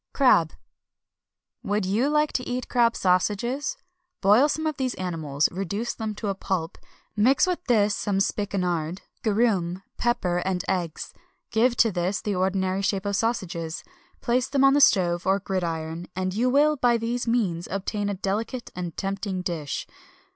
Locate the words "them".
5.93-6.15, 14.49-14.63